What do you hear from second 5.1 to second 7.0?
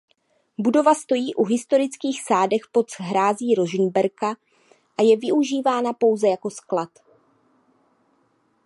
využívána pouze jako sklad.